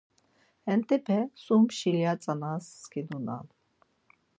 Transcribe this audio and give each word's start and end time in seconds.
Hentepe 0.67 1.17
sum 1.43 1.63
şilya 1.77 2.13
tzanas 2.21 2.65
skidunan. 2.81 3.45